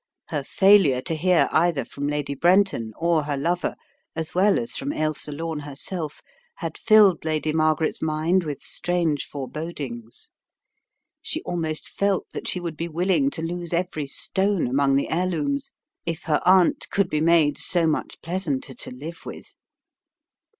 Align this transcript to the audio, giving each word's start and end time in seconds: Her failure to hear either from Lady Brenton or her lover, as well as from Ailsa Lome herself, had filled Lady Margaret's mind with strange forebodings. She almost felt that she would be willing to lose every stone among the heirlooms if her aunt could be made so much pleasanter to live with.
Her 0.29 0.43
failure 0.43 0.99
to 1.03 1.13
hear 1.13 1.47
either 1.51 1.85
from 1.85 2.07
Lady 2.07 2.33
Brenton 2.33 2.91
or 2.97 3.25
her 3.25 3.37
lover, 3.37 3.75
as 4.15 4.33
well 4.33 4.57
as 4.57 4.75
from 4.75 4.91
Ailsa 4.91 5.31
Lome 5.31 5.59
herself, 5.59 6.23
had 6.55 6.75
filled 6.75 7.23
Lady 7.23 7.53
Margaret's 7.53 8.01
mind 8.01 8.43
with 8.43 8.63
strange 8.63 9.25
forebodings. 9.25 10.31
She 11.21 11.43
almost 11.43 11.87
felt 11.87 12.25
that 12.31 12.47
she 12.47 12.59
would 12.59 12.77
be 12.77 12.87
willing 12.87 13.29
to 13.29 13.43
lose 13.43 13.73
every 13.73 14.07
stone 14.07 14.65
among 14.65 14.95
the 14.95 15.11
heirlooms 15.11 15.69
if 16.03 16.23
her 16.23 16.41
aunt 16.47 16.87
could 16.89 17.07
be 17.07 17.21
made 17.21 17.59
so 17.59 17.85
much 17.85 18.19
pleasanter 18.23 18.73
to 18.73 18.89
live 18.89 19.23
with. 19.23 19.53